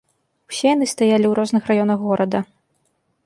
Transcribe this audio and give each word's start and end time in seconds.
Усе 0.51 0.67
яны 0.75 0.85
стаялі 0.93 1.25
ў 1.29 1.33
розных 1.39 1.69
раёнах 1.71 1.99
горада. 2.07 2.39